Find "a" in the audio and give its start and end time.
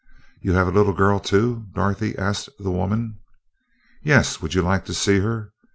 0.67-0.71